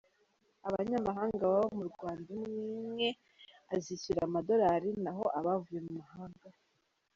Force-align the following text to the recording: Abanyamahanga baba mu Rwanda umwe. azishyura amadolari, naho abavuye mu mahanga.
Abanyamahanga 0.67 1.43
baba 1.51 1.67
mu 1.77 1.83
Rwanda 1.91 2.27
umwe. 2.37 3.07
azishyura 3.75 4.21
amadolari, 4.27 4.89
naho 5.03 5.25
abavuye 5.39 5.79
mu 5.85 5.93
mahanga. 6.01 6.47